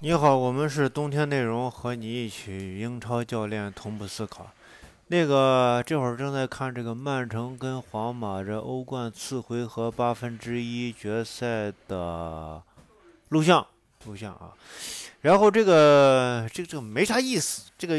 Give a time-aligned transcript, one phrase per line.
[0.00, 4.48] 你好，我们是冬天内容，和你一起英超教练同步思考。
[5.08, 12.62] 那个这会儿正在看这个曼城跟皇马这欧冠次回合八分之一决赛的
[13.30, 13.66] 录像，
[14.04, 14.54] 录像啊。
[15.22, 17.96] 然后这个这个这个没啥意思，这个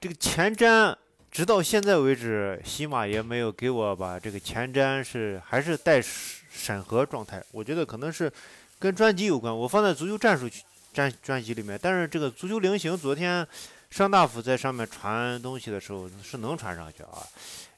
[0.00, 0.92] 这个前瞻
[1.30, 7.40] 直到现在为止，喜马也没有给我把这个前瞻是还是带审核状态。
[7.52, 8.32] 我觉得可能是
[8.80, 10.64] 跟专辑有关，我放在足球战术去。
[10.92, 13.46] 专专辑里面，但是这个足球菱形，昨天
[13.90, 17.22] 尚大夫在上面传东西的时候是能传上去啊。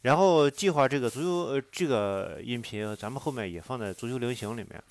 [0.03, 4.83] 然后计划这个足球呃这个音频，咱们后面也放在足球菱形里面。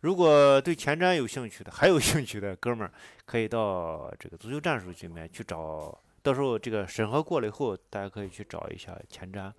[0.00, 2.92] 如果对前瞻有兴趣的，还有兴趣的哥们儿，
[3.24, 5.98] 可以到这个足球战术里面去找。
[6.22, 9.52] 到时候这个审核过了以后，大家可以去找一下前瞻。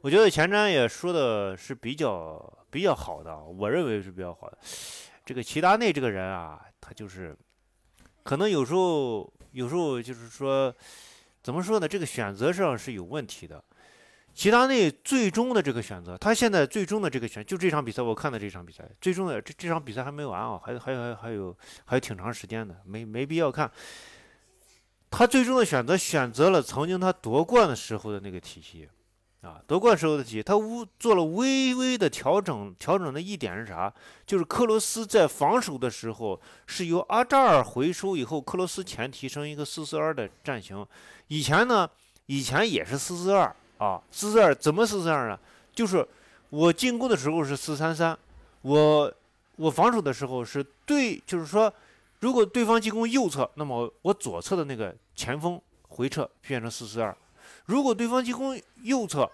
[0.00, 2.40] 我觉得前瞻也说的是比较
[2.70, 4.56] 比较好的，我认为是比较好的。
[5.26, 7.36] 这个齐达内这个人啊，他就是，
[8.22, 10.74] 可能有时候有时候就是说，
[11.42, 11.86] 怎么说呢？
[11.86, 13.62] 这个选择上是有问题的。
[14.32, 21.54] 齐达内最终的这个选择，他现在最终的这个选，就这场比赛，我看的这场比赛，最终的这这场比赛还没完啊，还有还还有
[21.84, 23.70] 还有挺长时间的，没没必要看。
[25.10, 28.88] 他最终的选择选择了曾经他夺冠的时候的那个体系。
[29.40, 33.92] 啊，夺冠时候的体，他无做了微微的调整，调整的一点是啥？
[34.26, 40.84] 就是克罗斯在防守的时候是由阿扎尔回收以后，克罗斯前提升一个四四二的战型。
[41.28, 41.88] 以前呢，
[42.26, 45.38] 以前也是四四二啊，四四二怎么四四二呢？
[45.72, 46.04] 就是
[46.50, 48.18] 我进攻的时候是四三三，
[48.62, 49.14] 我
[49.54, 51.72] 我防守的时候是对，就是说，
[52.18, 57.16] 如果对方进攻右侧，那么我左侧的那个前锋回撤变成四四二。
[57.68, 59.30] 如果对方进攻右侧，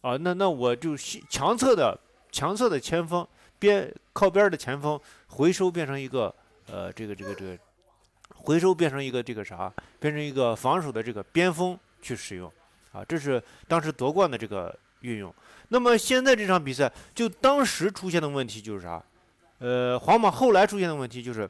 [0.00, 1.94] 啊，那那我就强侧的
[2.30, 3.26] 强侧的前锋
[3.58, 6.34] 边靠边的前锋回收变成一个
[6.70, 7.58] 呃这个这个这个
[8.30, 12.50] 回收变成一个这个啥变成一个防守的这个边锋去使用
[12.90, 15.32] 啊，这是当时夺冠的这个运用。
[15.68, 19.02] 那么现在这场比赛就当时出现的问题就是啥？
[19.58, 21.48] 呃，皇马后来出现的问题就是。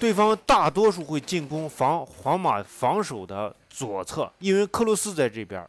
[0.00, 5.66] 对方大多数会进攻防皇马防守的左侧，因为克罗斯在这边。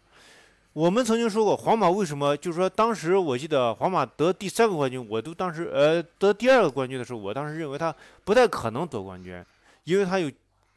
[0.73, 7.93] 我们曾经说过，皇马为什么就是说，当时我记得皇马得第三个冠军，我都当时呃得第二个冠军的时候，我当时认为他
[8.23, 9.43] 不太可能得冠军，
[9.83, 10.31] 因为他有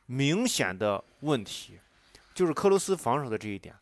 [0.06, 1.78] 明显的问题，
[2.34, 3.75] 就是克罗斯防守的这一点。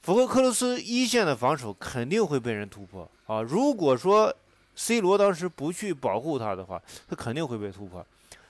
[0.00, 3.42] 符合克罗斯一线的防守肯定会被人突破啊！
[3.42, 4.32] 如果说
[4.76, 8.06] C 罗当时不去保护他的话，他肯定会被突破。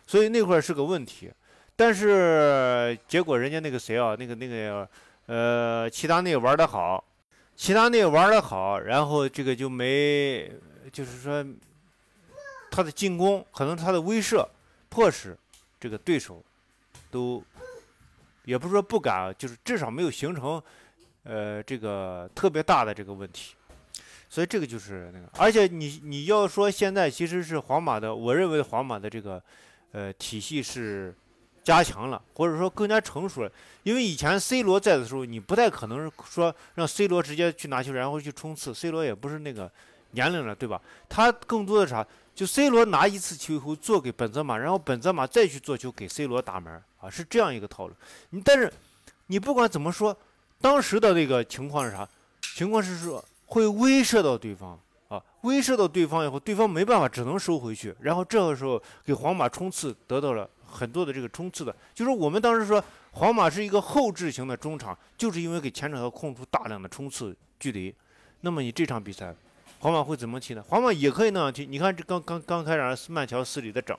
[0.06, 1.32] 所以那块是个问题，
[1.78, 4.88] 但是结果人家那个谁啊，那个那个
[5.26, 7.04] 呃，齐达内玩的好，
[7.54, 10.50] 齐达内玩的好，然后这个就没，
[10.90, 11.46] 就是说
[12.68, 14.44] 他的进攻可能他的威慑
[14.88, 15.38] 迫使
[15.78, 16.42] 这个对手
[17.12, 17.40] 都
[18.44, 20.60] 也不是说不敢，就是至少没有形成
[21.22, 23.54] 呃这个特别大的这个问题，
[24.28, 29.40] 所以这个就是那个，而且你你要说现在其实是皇马的，我认为皇马的这个。
[29.92, 31.14] 呃，体系是
[31.68, 33.52] 加强了，或者说更加成熟了。
[33.82, 38.72] 因为以前 C 罗在的时候，你不太可能说让 C 罗直接去拿球，然后去冲刺。
[38.72, 39.70] C 罗也不是那个
[40.12, 40.80] 年龄了，对吧？
[41.10, 42.06] 他更多的啥？
[42.34, 47.94] 就 C 罗拿一次球以后做给本泽马，然后本泽马再去做球给 C 罗打门啊，是这样一个套路。
[48.30, 48.72] 你但是
[49.26, 50.16] 你不管怎么说，
[50.62, 52.08] 当时的那个情况是啥？
[52.54, 54.80] 情况是说会威慑到对方。
[55.08, 57.94] 啊，威慑到对方以后，对方没办法，只能收回去。
[58.00, 61.74] 然后这个时候给皇马冲刺，得到了很多的这个冲刺的。
[61.94, 67.92] 就是我们当时说，皇马是一个后置型的中场，就是因为给前场要空出大量的冲刺距离。
[68.42, 69.34] 那么你这场比赛，
[69.80, 70.62] 皇马会怎么踢呢？
[70.68, 71.66] 皇马也可以那样踢。
[71.66, 73.96] 你看这刚刚刚开始慢条斯理的整，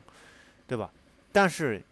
[0.67, 0.89] 对吧？
[1.31, 1.83] 但是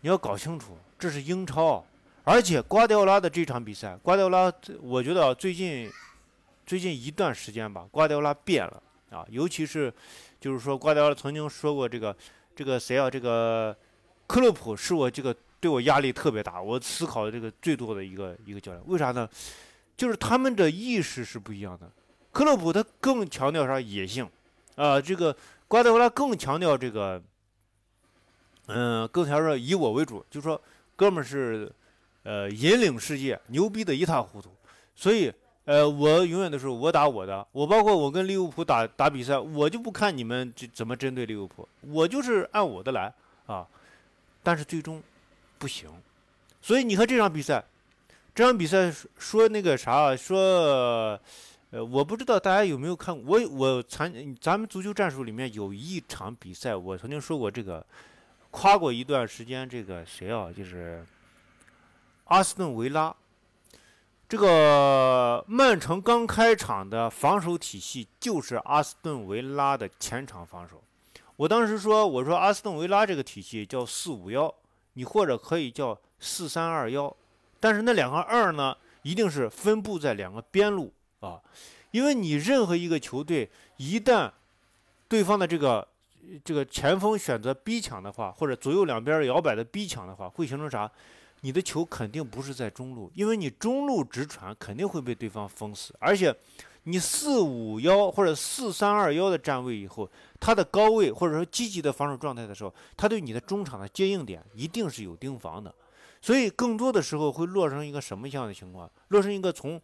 [0.00, 1.84] 你要搞清楚，这是英超，
[2.24, 5.90] 而且瓜迪奥拉的这场比赛，瓜迪奥拉，我觉得最近。
[6.68, 9.90] 最近一段时间吧，瓜迪奥拉变了啊，尤其是，
[10.38, 12.14] 就是说瓜迪奥拉曾经说过这个，
[12.58, 13.76] 这个谁啊，这个
[14.26, 19.30] 克洛普是我这个对我压力特别大，我思考的这个最多的一个一个教练，为啥呢？
[19.96, 21.88] 就是他们的意识是不一样的。
[22.32, 24.28] 克洛普他更强调啥野性，
[24.74, 25.36] 啊，这个
[25.68, 27.22] 瓜迪奥拉更强调这个，
[28.66, 30.60] 嗯，更强调以我为主，就说
[30.96, 31.72] 哥们是，
[32.24, 34.50] 呃，引领世界，牛逼的一塌糊涂，
[34.96, 35.32] 所以。
[35.68, 43.12] 呃，我永远都是我打我的，我包括我跟利物浦打打比赛，我就不看你们这怎么针对利物浦，我就是按我的来
[43.44, 43.68] 啊。
[44.42, 45.02] 但是最终
[45.58, 45.90] 不行，
[46.62, 47.62] 所以你看这场比赛，
[48.34, 51.20] 这场比赛说那个啥，说
[51.68, 54.10] 呃，我不知道大家有没有看，我我参
[54.40, 57.84] 咱们足球战术里面有一场比赛，我曾经说过这个，
[58.50, 61.04] 夸过一段时间这个谁啊，就是
[62.24, 63.14] 阿斯顿维拉。
[64.28, 70.82] 这个曼城刚开场的防守体系就是阿斯顿维拉的前场防守。
[71.36, 74.54] 我当时说，我说阿斯顿维拉这个体系叫四五幺，
[74.92, 77.16] 你或者可以叫四三二幺，
[77.58, 80.92] 但是那两个二呢，一定是分布在两个边路。
[81.20, 81.40] 啊，
[81.92, 83.48] 因为你任何一个球队，
[83.78, 84.30] 一旦
[85.08, 85.88] 对方的这个
[86.44, 90.90] 这个前锋选择逼抢的话，或者左右两边摇摆的逼抢的话，会形成啥？
[91.40, 96.34] 你的球肯定不是在中路，因为你中路直传肯定会被对方封死，而且
[96.84, 105.74] 你四五幺或者四三二幺的站位以后，他的高位或者说积极的防守状态的时候，他对你的中场的接应点一定是有盯防的，
[106.20, 108.90] 所以更多的时候会落成一个什么样的情况？
[109.08, 109.80] 落成一个从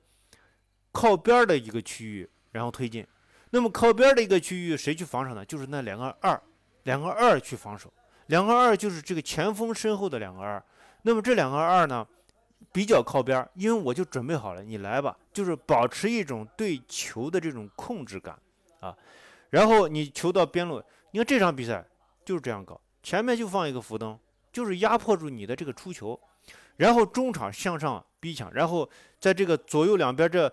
[0.92, 3.06] 靠边的一个区域，然后推进。
[3.50, 5.44] 那么靠边的一个区域，谁去防守呢？
[5.44, 6.40] 就是那两个二，
[6.82, 7.92] 两个二去防守。
[8.26, 10.60] 两个二就是这个前锋身后的两个二。
[11.06, 12.06] 那么这两个二呢，
[12.72, 18.36] 比较靠边，因为我就准备好了，你来吧，就是保持一种对球的这种控制感
[18.80, 18.94] 啊。
[19.50, 21.86] 然后你球到边路，你看这场比赛
[22.24, 24.18] 就是这样搞，前面就放一个浮灯，
[24.52, 26.18] 就是压迫住你的这个出球，
[26.76, 28.04] 然后中场向上。
[28.24, 28.88] 逼抢，然后
[29.20, 30.50] 在这个左右两边这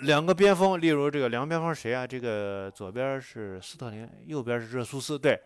[0.00, 2.04] 两个边锋，例如这个两个边锋谁啊？
[2.04, 5.16] 这个左边是斯特林，右边是热苏斯。
[5.16, 5.40] 对，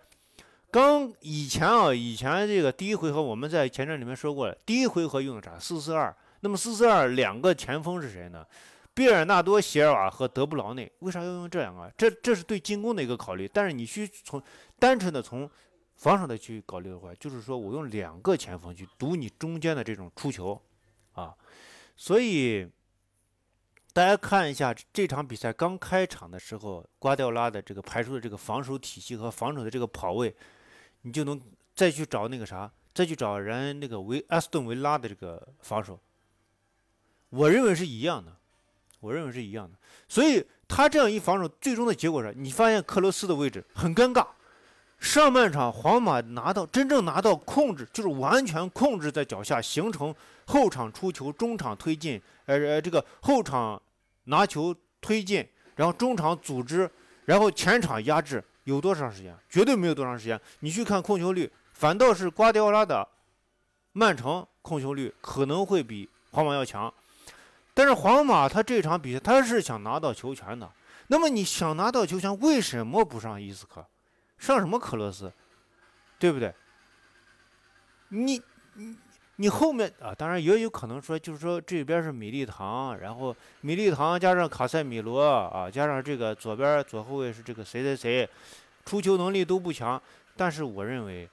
[0.75, 5.56] 刚以前啊，以前这个第一回合我们在前阵里面说过了，第一回合用的啥？
[5.56, 6.12] 四四二。
[6.41, 8.44] 那么四四二两个前锋是谁呢？
[8.93, 10.91] 比尔纳多、席尔瓦和德布劳内。
[10.99, 11.88] 为啥要用这两个？
[11.97, 13.49] 这这是对进攻的一个考虑。
[13.55, 14.43] 但是你去从
[14.76, 15.49] 单纯的从
[15.94, 20.61] 防守的去考虑的话，就是说我用两个前锋去堵你中间的这种出球。
[21.12, 21.32] 啊，
[21.97, 22.69] 所以
[23.93, 30.35] 大家看一下这场比赛刚开场的时候，瓜迪奥拉的这个排出的这个防守体系和防守的这个跑位，
[31.06, 31.41] 你就能
[31.75, 36.01] 再去找那个啥，再去找人那个维阿斯顿维拉的这个防守，
[37.29, 38.35] 我认为是一样的，
[39.01, 39.77] 我认为是一样的。
[40.09, 44.27] 所以他这样一防守，最终的结果是，你发现克罗斯的位置很尴尬。
[44.99, 50.15] 上半场皇马拿到真正拿到控制，就是完全控制在脚下，形成
[50.47, 53.81] 后场出球、中场推进，呃呃，这个后场
[54.25, 55.47] 拿球推进，
[55.77, 56.91] 然后中场组织，
[57.27, 59.37] 然后前场压制，有多长时间？
[59.49, 60.38] 绝对没有多长时间。
[60.61, 63.06] 你去看控球率，反倒是瓜迪奥拉的
[63.93, 66.93] 曼城控球率可能会比皇马要强。
[67.72, 70.70] 但是皇马他这场比赛他是想拿到球权的，
[71.08, 73.87] 那么你想拿到球权，为什么不上伊斯科？
[74.38, 75.32] 上什么克罗斯，
[76.19, 76.55] 对不对？
[78.08, 78.40] 你
[78.75, 78.96] 你
[79.36, 88.28] 你后面啊，当然也有可能说，就是说这边是米利唐，然后米利唐加上卡塞米罗啊，加上这个左边左后卫是这个谁谁谁，
[88.84, 90.00] 出球能力都不强。
[90.36, 91.28] 但是我认为，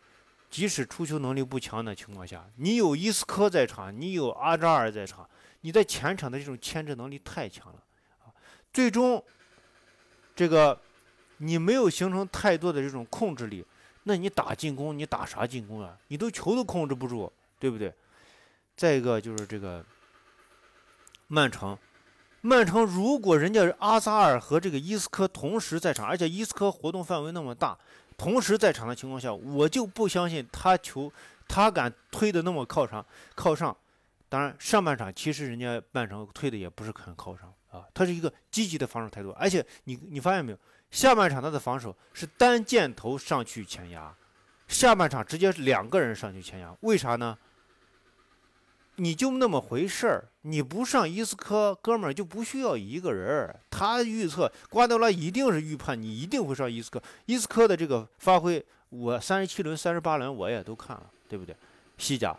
[0.50, 5.28] 即使出球能力不强的情况下，你有伊斯科在场，你有阿扎尔在场，
[5.62, 7.80] 你在前场的这种牵制能力太强了
[8.24, 8.30] 啊！
[8.74, 9.24] 最终
[10.36, 10.78] 这个。
[11.44, 13.66] 你没有形成太多的这种控制力，
[14.04, 15.98] 那你打进攻，你打啥进攻啊？
[16.10, 17.94] 你都球都控制不住，对不对？
[18.76, 19.86] 再一个就是这个
[21.28, 21.78] 曼城，
[22.42, 27.78] 曼城如果人家阿扎尔和这个伊斯科同时在场，而且伊斯科活动范围那么大，
[28.18, 31.14] 同时在场的情况下，我就不相信他球
[31.48, 33.78] 他敢推的那么靠上靠上。
[34.28, 40.58] 当然，上半场其实人家曼城推的也不是很靠上啊，他是一个积极的防守态度，而且你你发现没有？
[40.90, 44.14] 下半场他的防守是单箭头上去前压，
[44.68, 47.38] 下半场直接两个人上去前压，为啥呢？
[48.98, 53.60] 你就那么回事儿，你不上伊斯科，哥们儿就不需要一个人儿。
[53.70, 61.56] 他预测瓜迪奥拉一定是预判你一定会上伊斯科，伊斯科的这个发挥，我三十七轮、三十八轮我也都看了，对不对？
[61.98, 62.36] 西甲。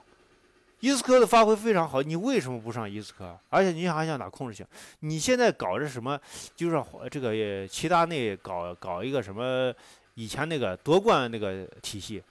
[0.80, 3.38] 伊斯科的发挥非常好，你为什么不上伊斯科？
[3.50, 4.66] 而且你还想打控制型？
[5.00, 6.18] 你现在搞着什么？
[6.56, 9.73] 就是这个齐达内搞搞一个什么？
[10.14, 12.23] 以前那个夺冠那个体系，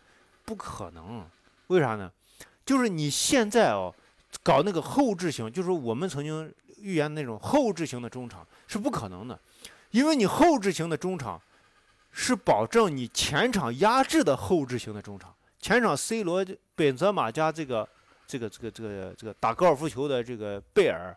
[0.45, 1.25] 不可能。
[1.67, 2.11] 为啥呢？
[2.65, 3.93] 就是你现在哦，
[4.43, 9.39] 搞那个后置型，就是我们曾经预言那种后置型的中场是不可能的，
[9.91, 11.41] 因为你后置型的中场
[12.11, 16.45] 是保证你前场压制的后置型的中场，前场 C 罗、
[16.75, 17.87] 本泽马加这个。
[18.27, 21.13] 这个这个这个这个打高尔夫球的这个贝尔，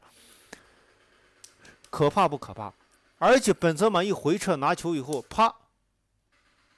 [1.89, 2.73] 可怕不可怕？
[3.19, 5.55] 而且本泽马一回撤拿球以后，啪，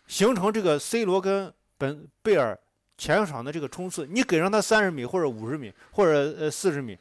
[0.07, 2.61] 形成这个 C 罗跟本贝尔
[2.97, 4.07] 前场的这个冲刺。
[4.07, 6.99] 你给上他三十米或者五十米或者呃四十米，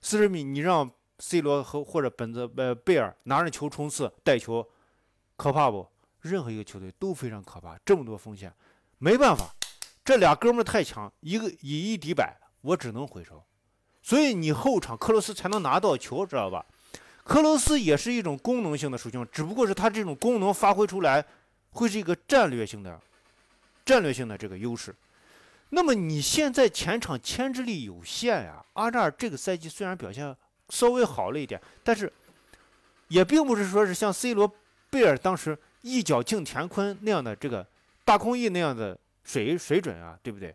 [0.00, 4.66] 四十米你让 C 罗和或者本泽呃贝尔拿着球冲刺带球，
[5.36, 5.86] 可怕不？
[6.20, 8.52] 任何一个球队都非常可怕，这么多风险，
[8.98, 9.54] 没办法，
[10.04, 13.40] 这俩哥们太强，一个以一敌百，我只能回收。
[14.02, 16.66] 所以你后场克罗斯才能拿到球，知道吧？
[17.22, 21.24] 克罗斯也是一种功能性的属性，只不过是他这种功能发挥出来，
[21.70, 23.00] 会是一个战略性的、
[23.84, 24.94] 战略性的这个优势。
[25.70, 28.64] 那么你现在前场牵制力有限呀。
[28.74, 30.34] 阿扎尔这个赛季虽然表现
[30.68, 32.12] 稍微好了一点，但是
[33.08, 34.50] 也并不是说是像 C 罗、
[34.90, 37.66] 贝尔当时一脚进乾坤那样的这个
[38.04, 40.54] 大空翼那样的水水准啊，对不对？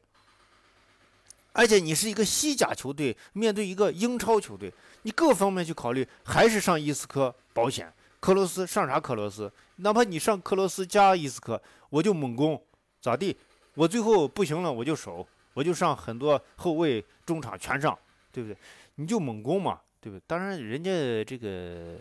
[1.54, 7.92] 而且你是一个西甲球队，面对一个英超球队，你各方面去考虑，还是上伊斯科保险。
[8.22, 9.00] 克罗斯上啥？
[9.00, 12.64] 克罗斯，哪怕你上克罗斯加伊斯科，我就猛攻，
[13.02, 13.36] 咋地？
[13.74, 17.98] 我最后不行了，我就守，我就上很多后卫、中场全上，
[18.32, 18.58] 对不对？
[18.96, 20.24] 你就猛攻嘛，对不对？
[20.28, 22.00] 当然，人家这个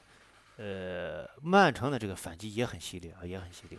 [0.57, 3.79] 呃曼城的这个反击也很犀利啊，也很犀利。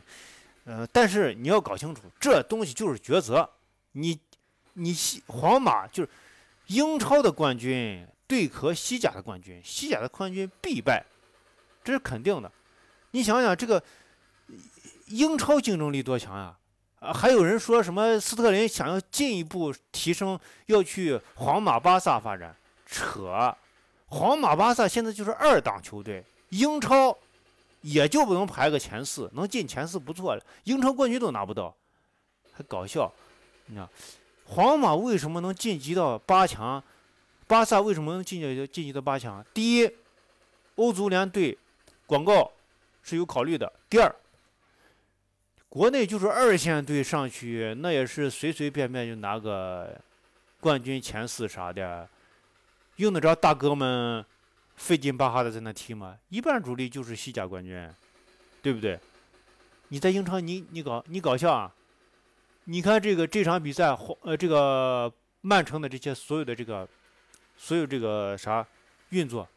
[0.66, 3.50] 呃，但是你要搞清楚，这东西就是抉择，
[3.92, 4.20] 你。
[4.76, 6.10] 你西皇马就是
[6.68, 11.06] 英超的冠军对壳西甲的冠军，西甲的冠军必败，
[11.84, 12.50] 这是肯定的。
[13.12, 13.84] 你想想这个
[15.08, 16.58] 英超竞争力多强呀！
[17.02, 22.56] 啊还有人说什么斯特林想要进一步提升，要去皇马、巴萨发展，
[22.86, 23.54] 扯！
[24.06, 27.18] 皇马、巴萨现在就是二档球队，英超
[27.82, 31.76] 也就不能排个前四，能进前四不错了，英超冠军都拿不到，
[32.54, 33.12] 还搞笑，
[33.66, 33.90] 你知道？
[34.46, 36.84] 皇马为什么能晋级到八强？
[37.48, 39.44] 巴萨为什么能晋级晋级到八强？
[39.56, 39.92] 第一，
[40.76, 41.58] 欧足联对
[42.06, 42.52] 广告
[43.02, 43.72] 是有考虑的。
[43.90, 44.16] 第二，
[45.72, 49.98] 国内就是二线队上去，那也是随随便便就拿个
[50.60, 52.10] 冠军前四啥的，
[52.98, 54.26] 用得着大哥们
[54.76, 56.18] 费劲巴哈的在那踢吗？
[56.28, 57.90] 一半主力就是西甲冠军，
[58.62, 59.00] 对不对？
[59.88, 61.74] 你在英超，你你搞你搞笑啊？
[62.66, 65.10] 你看这个这场比赛，呃，这个
[65.40, 66.86] 曼城的这些所有的这个，
[67.56, 68.68] 所有这个啥
[69.12, 69.48] 运作，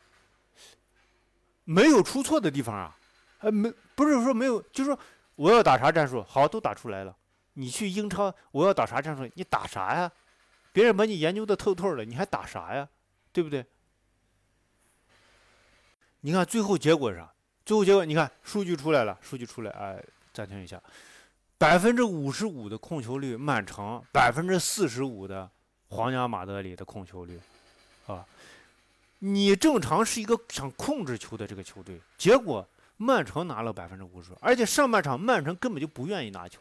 [1.64, 2.96] 没有出错的地方啊，
[3.40, 4.98] 呃，没不是说没有，就是说
[5.36, 7.14] 我要打啥战术，好，都打出来了。
[7.54, 10.10] 你去英超，我要打啥战术，你打啥呀？
[10.72, 12.88] 别人把你研究的透透的，你还打啥呀？
[13.32, 13.64] 对不对？
[16.20, 17.32] 你看最后结果是啥，
[17.64, 20.82] 最后结果你看数据出来了，数据出来，哎，暂停一下。
[21.56, 25.48] 百分之五十五的控球率，曼城百分之四十五的
[25.88, 27.40] 皇家马德里的控球率，
[28.06, 28.26] 啊，
[29.20, 36.60] 你正常是一个想控制球的这个球队，结果曼城拿了百分之五十，而且上半场曼城根本就不愿意拿球，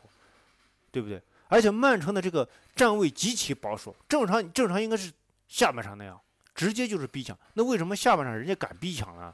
[0.92, 1.22] 对不对？
[1.48, 5.12] 而且曼城的这个站位极其保守，正常正常应该是
[5.48, 6.20] 下半场那样，
[6.56, 9.34] 直接就是逼抢，那为什么下半场人家敢逼抢呢？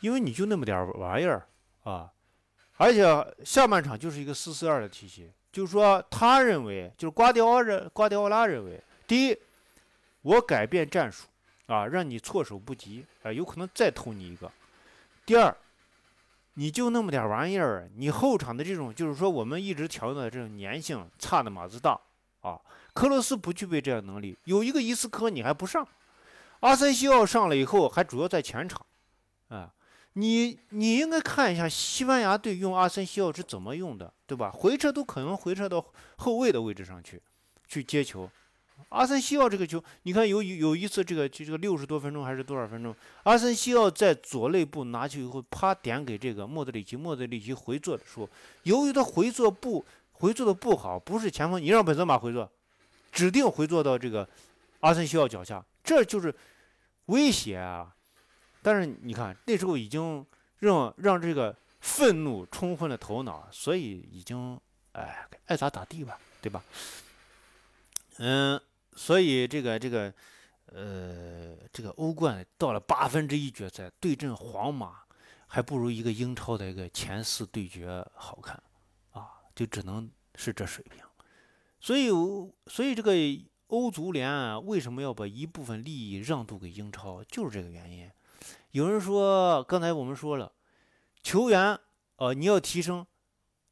[0.00, 1.46] 因为你就那么点玩意儿
[1.84, 2.12] 啊。
[2.76, 3.04] 而且
[3.44, 9.36] 下半场就是一个四四二的体系，就是说，他认为，就是瓜迪奥认瓜迪奥拉认为，第一，
[10.22, 11.26] 我改变战术
[11.66, 14.46] 啊，让你措手不及啊，有可能再偷你一个；
[15.28, 15.54] 第二，
[16.54, 22.00] 你就那么点玩意儿，你后场的这种，就是说我们一直调用的这种粘性差的码子大
[22.40, 22.58] 啊。
[22.94, 25.86] 克罗斯不具备这样能力，有一个伊斯科你还不上，
[26.60, 28.86] 阿森西奥上了以后还主要在前场
[29.48, 29.70] 啊。
[30.14, 34.50] 你你应该看一下西班牙队用阿森西奥是怎么用的，对吧？
[34.50, 35.84] 回撤都可能回撤到
[36.16, 37.20] 后卫的位置上去，
[37.66, 38.30] 去接球。
[38.90, 42.94] 阿森西奥这个球，你看有有一次这个就这个六十多分钟还是多少分钟，
[43.24, 48.28] 阿森西奥在左肋部拿球以后，啪点给这个莫德里奇，莫德里奇回做的时候，
[48.62, 52.50] 由于他回做不回做的不好，不是前锋，你让本泽马回做，
[53.12, 54.28] 指定回做到这个
[54.80, 56.34] 阿森西奥脚下，这就是
[57.06, 57.94] 威胁啊。
[58.62, 60.24] 但是你看，那时候已经
[60.58, 64.58] 让让这个愤怒冲昏了头脑，所以已经
[64.92, 66.62] 哎爱咋咋地吧，对吧？
[68.18, 68.60] 嗯，
[68.94, 70.12] 所以这个这个
[70.66, 75.00] 呃这个欧冠到了八分之一决赛对阵皇马，
[75.46, 78.60] 还不如一个英超的一个前四对决好看
[79.12, 81.02] 啊，就只能是这水平。
[81.80, 82.08] 所以
[82.66, 83.12] 所以这个
[83.68, 88.10] 欧足联为什么要把一部分利益让渡给英超，就是这个原因。
[88.72, 90.52] 有人说，刚才我们说了，
[91.22, 91.78] 球员，
[92.16, 93.06] 呃，你要提升，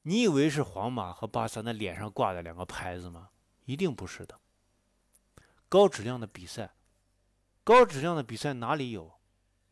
[0.03, 3.29] 你以为是皇马和巴萨那脸上挂的两个牌子吗？
[3.67, 4.41] 一定不是的。
[5.69, 6.75] 高质量的比赛，
[7.63, 9.21] 高质量的比赛哪里有？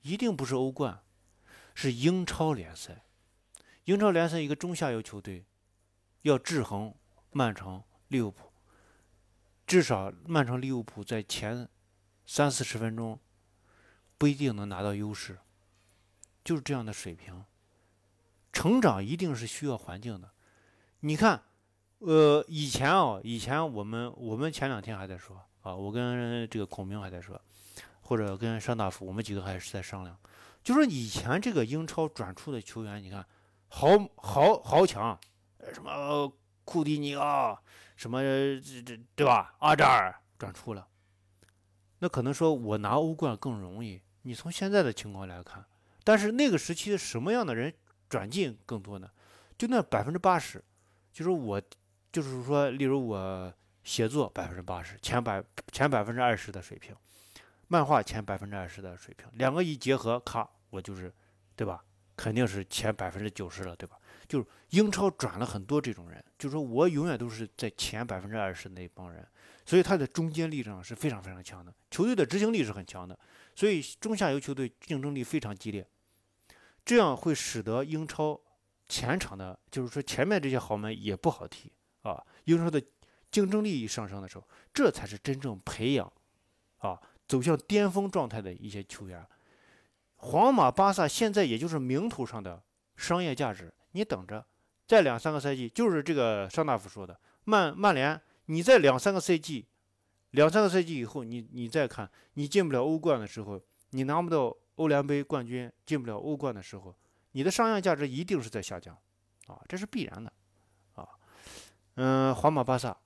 [0.03, 1.03] 一定不是欧冠，
[1.75, 3.07] 是英超联赛。
[3.85, 5.47] 英超联赛一个中下游球队，
[6.23, 6.95] 要制衡
[7.31, 8.53] 曼城、利物浦，
[9.67, 11.69] 至少曼城、利物浦在前
[12.27, 13.19] 三四十分钟。
[14.17, 15.41] 不一定能拿到优势，
[16.45, 17.45] 就是这样的水平。
[18.53, 20.33] 成长一定是需要环境的。
[21.01, 21.45] 你看，
[22.07, 27.41] 呃，以前啊，以前我们我们前两天还在说啊，我跟这个孔明还在说，
[28.03, 30.15] 或者跟尚大夫，我们几个还是在商量，
[30.63, 33.25] 就说以前这个英超转出的球员，你看
[33.69, 35.19] 豪豪豪强，
[35.73, 36.31] 什么
[36.67, 37.59] 库蒂尼奥，
[37.97, 39.55] 什么这这对吧？
[39.61, 40.87] 阿扎尔转出了。
[42.01, 43.99] 那可能说，我拿欧冠更容易。
[44.23, 45.65] 你从现在的情况来看，
[46.05, 47.73] 但是那个时期什么样的人
[48.11, 49.11] 转进更多呢？
[49.57, 50.63] 就那百分之八十，
[51.11, 51.63] 就是我，
[52.15, 53.53] 就是说，例如我
[53.83, 55.43] 写作百分之八十，前百
[55.73, 56.95] 前百分之二十的水平，
[57.67, 61.13] 漫画前百分之二十的水平，两个一结合，咔，我就是，
[61.57, 61.85] 对吧？
[62.15, 63.99] 肯定是前百分之九十了，对吧？
[64.29, 69.27] 就是英超转了很多这种人，就是说我永远都是在前百分之二十那帮人。
[69.67, 73.19] 所以他的中坚力量是非常非常强的，球队的执行力是很强的，
[73.57, 75.85] 所以中下游球队竞争力非常激烈，
[76.85, 78.41] 这样会使得英超
[78.87, 81.73] 前场的，就是说前面这些豪门也不好踢
[82.05, 82.25] 啊。
[82.45, 82.81] 英超的
[83.31, 86.11] 竞争力上升的时候，这才是真正培养
[86.79, 89.27] 啊走向巅峰状态的一些球员。
[90.17, 92.63] 皇马、巴萨现在也就是名头上的
[92.97, 94.47] 商业价值，你等着，
[94.87, 98.21] 再两三个赛季，就是这个尚大夫说的，曼曼联。
[98.47, 99.67] 你在两三个赛季，
[100.33, 106.95] 两三个赛季以后，你你再看，你进不了欧冠的时候，你拿不到欧联杯冠军，进不了欧冠的时候，
[107.33, 108.95] 你的商业价值一定是在下降，
[109.47, 110.31] 啊，这是必然的，
[111.95, 112.97] 嗯，皇马、巴萨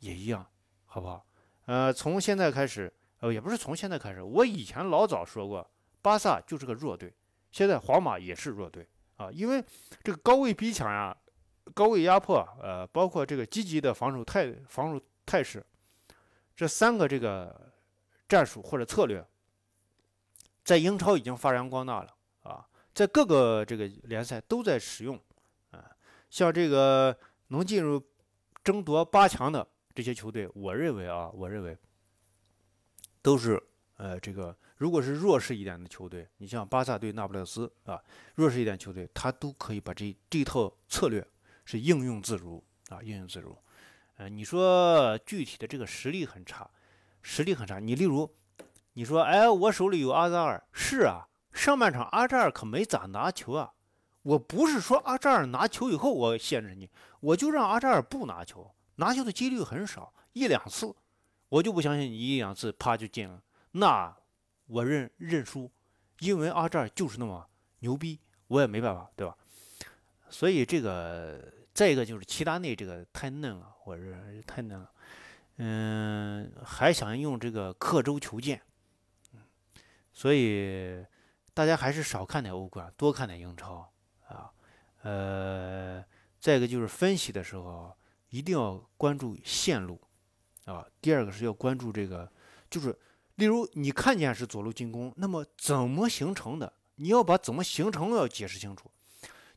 [0.00, 0.46] 也一样，
[0.86, 1.24] 好不好？
[1.66, 5.70] 呃，从现在开始，呃，也不是从现在开始，我以前老早说过，
[6.00, 7.14] 巴萨就是个弱队，
[7.50, 9.64] 现在皇马也是弱队，啊，因为
[10.02, 11.16] 这个高位逼抢呀。
[11.74, 15.64] 高位压迫，呃，包括这个积极的防守态防守态势，
[16.56, 17.72] 这三个这个
[18.28, 19.24] 战术或者策略，
[20.64, 25.18] 在英超已经发扬光大了啊，在各个这个联赛都在使用
[25.70, 25.86] 啊。
[26.28, 28.02] 像这个能进入
[28.62, 31.76] 争夺八强的这些球队，我认为啊，我认为
[33.20, 33.62] 都是
[33.96, 38.02] 呃，这个如果是弱势一点的球队，你像巴萨对那不勒斯啊，
[38.34, 41.26] 弱势一点球队，他都可以把这这套策略。
[41.64, 43.56] 是应用自如啊，应用自如。
[44.16, 46.68] 呃，你说具体的这个实力很差，
[47.22, 47.78] 实力很差。
[47.78, 48.28] 你例如，
[48.94, 53.72] 你说，哎，我手里有阿扎尔，是啊，上半场阿扎尔可没咋拿球啊。
[54.22, 56.88] 我不是说阿扎尔拿球以后我限制你，
[57.20, 60.94] 我就让阿扎尔不拿球，拿球的几率很少，一两次，
[61.48, 64.16] 我就不相信你一两次啪就进了，那
[64.66, 65.70] 我认认输，
[66.20, 67.48] 因为阿扎尔就是那么
[67.80, 69.36] 牛逼，我也没办法，对吧？
[70.30, 74.90] 所以这个再一个就是齐达内这个太嫩了，我是太嫩了，
[75.56, 78.62] 嗯，还想用这个刻舟求剑，
[80.12, 81.04] 所以
[81.52, 83.91] 大家还是少看点欧冠，多看点英超
[84.32, 84.50] 啊，
[85.02, 86.04] 呃，
[86.40, 87.94] 再一个就是分析的时候
[88.30, 90.00] 一定要关注线路
[90.64, 92.30] 啊，第二个是要关注这个，
[92.70, 92.98] 就是
[93.36, 96.72] 例如你看见是左路进攻，那么怎么形成的？
[96.96, 98.90] 你要把怎么形成要解释清楚。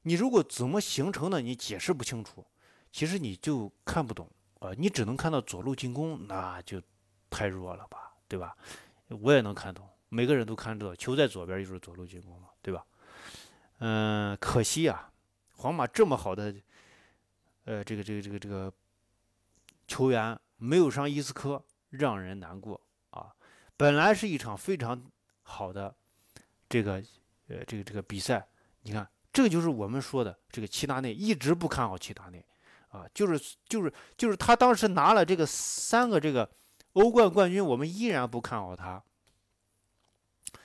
[0.04, 2.46] 你如果怎么形成的，你解释不清楚，
[2.92, 4.72] 其实你就看不懂啊。
[4.78, 6.82] 你只能看到左路进攻，那就
[7.30, 8.56] 太弱了吧，对吧？
[9.10, 12.86] 我也能看懂，每个人都看得到球在左边就是左路进攻嘛，对吧？
[13.80, 15.12] 嗯，可惜啊，
[15.58, 16.56] 皇马这么好的，
[17.66, 18.74] 呃，这个这个这个这个
[19.88, 23.34] 球员没有上伊斯科，让人难过啊。
[23.78, 25.02] 本来是一场非常
[25.44, 25.96] 好的
[26.70, 27.04] 这个
[27.48, 28.48] 呃这个这个比赛，
[28.82, 29.08] 你看。
[29.36, 32.42] 这个就是我们说的这个齐达内一直不看好齐达内，
[32.88, 36.50] 啊，就是就是就是他当时拿了这个三个这个
[36.94, 39.04] 欧冠冠军，我们依然不看好他，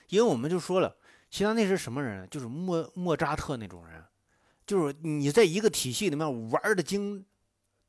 [0.07, 0.95] 因为我们就说了，
[1.31, 2.29] 齐达内是什么人？
[2.29, 4.03] 就是莫莫扎特那种人，
[4.67, 7.25] 就是你在一个体系里面玩的精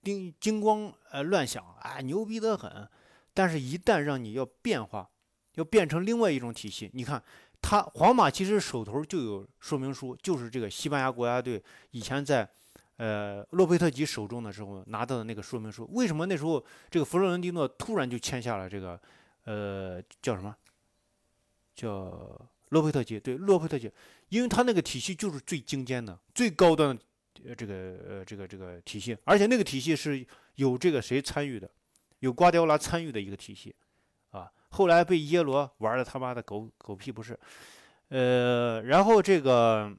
[0.02, 2.88] 精精光呃乱响啊，牛逼得很，
[3.34, 5.10] 但是一旦让你要变化，
[5.56, 7.22] 要变成另外一种体系，你看。
[7.64, 12.46] 他皇马其实手头就有说明书，就是这个西班牙国家队以前在，
[12.96, 15.88] 呃，洛佩特吉手中的时候拿到的那个说明书。
[15.92, 19.00] 为什么那时候这个弗洛伦蒂诺突然就签下了这个，
[19.44, 20.56] 呃，叫什么？
[21.76, 22.36] 叫
[22.72, 23.20] 洛佩特吉？
[23.20, 23.92] 对，洛佩特吉，
[24.28, 26.98] 因为他那个体系就是最精尖的、最高端
[27.34, 27.74] 的这个
[28.08, 31.70] 呃这个这个体系，而且那个体系是有这个谁参与的，
[32.20, 33.74] 有瓜迪奥拉参与的一个体系
[34.30, 34.50] 啊。
[34.70, 37.38] 后来被耶罗玩的他妈的狗狗屁不是，
[38.08, 39.94] 呃，然后这个，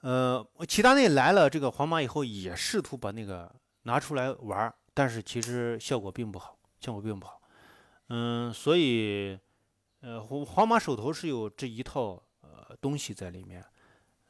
[0.00, 7.40] 呃，齐达内来了这个皇马以后，也试图把那个拿出来玩，但是其实效果并不好，效果并不好，
[8.08, 9.38] 嗯，所以，
[10.06, 13.64] 呃，皇皇马手头是有这一套呃东西在里面，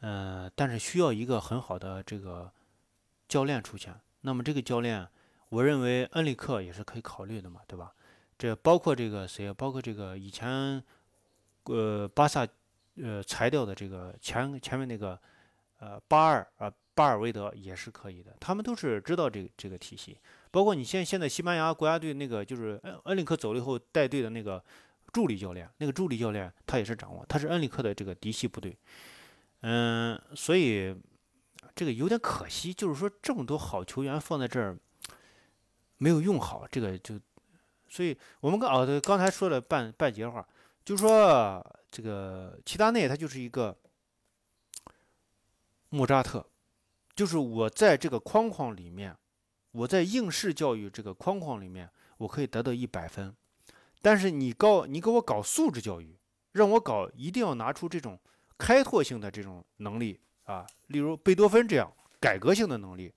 [0.00, 2.50] 嗯，但是需要一个很好的这个
[3.28, 3.94] 教练出现。
[4.22, 5.06] 那么这个教练，
[5.50, 7.92] 我认为恩里克也是可以考虑的嘛，对吧？
[8.38, 10.82] 这包括这个谁，包括这个以前
[11.64, 12.48] 呃巴萨
[12.94, 15.20] 呃裁掉的这个前前面那个
[15.80, 20.16] 呃巴尔啊巴尔韦德也是可以的，他们都是知道这这个体系。
[20.50, 24.64] 包括你现现在西班牙国家队那个就是恩恩里克走了以后带队的那个。
[25.16, 28.76] 助理教练，那个助理教练他也是掌握，他是恩里克的这个嫡系部队，
[29.62, 30.94] 嗯，所以
[31.74, 34.76] 这个有点可惜，就是说这么多好球员放在这儿
[35.96, 37.18] 没有用好，这个就，
[37.88, 40.46] 所以我们刚哦对，刚才说了半半截话，
[40.84, 43.74] 就是说这个齐达内他就是一个
[45.88, 46.46] 莫扎特，
[47.14, 49.16] 就是我在这个框框里面，
[49.72, 53.34] 我在应试教育这个框框里面，我可以得到一百分。
[54.06, 56.16] 但是你搞你给我搞素质教育，
[56.52, 58.16] 让我搞一定要拿出这种
[58.56, 63.12] 开拓性的这种能力啊，例如贝多芬这样改革性的能力，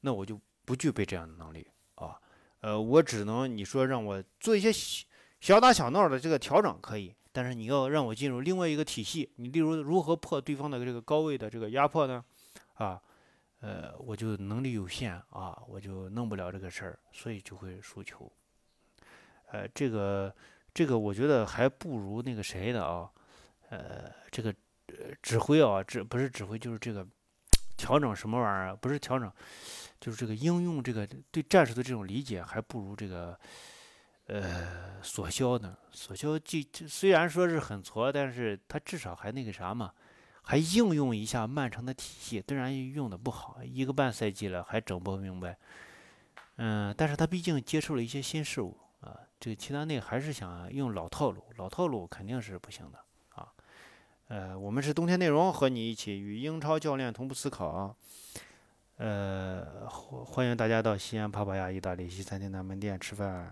[0.00, 2.18] 那我就不具备这样的能力啊。
[2.60, 4.72] 呃，我只能你说让我做一些
[5.38, 12.24] 小打小闹的这个调整可以，但是你要让我进入另外一个体系，你例如如何破对方的这个高位的这个压迫呢？
[12.76, 12.98] 啊，
[13.60, 18.32] 呃，我就能力有限啊，我就弄不了这个事儿，所以就会输球。
[19.52, 20.34] 呃，这个
[20.72, 23.08] 这个，我觉得还不如那个谁的啊，
[23.68, 24.54] 呃，这个
[25.20, 27.06] 指挥啊，指不是指挥，就是这个
[27.76, 28.76] 调整什么玩意儿？
[28.76, 29.30] 不是调整，
[30.00, 33.38] 就是这个应用这个对战术的这种理解，还不如这个
[34.28, 35.76] 呃索肖呢。
[35.92, 39.92] 索肖既虽然说是很挫，但是他至少还那个啥嘛，
[40.40, 45.58] 还应用一下曼城的体系，虽然用的不好，一个半赛季了还整不明白。
[46.56, 48.78] 嗯，但是他毕竟接受了一些新事物。
[49.02, 52.98] 啊，这个其他内还是想用老套路，老套路肯定是不行的
[53.34, 53.52] 啊。
[54.28, 57.94] 呃，我们是冬天内容，和你一起与英超教练同步思考。
[58.98, 63.50] 呃，欢欢迎大家到西安帕帕亚意大利西餐厅的门店吃饭。